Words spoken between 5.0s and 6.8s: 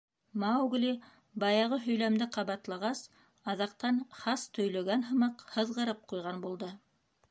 һымаҡ һыҙғырып ҡуйған булды.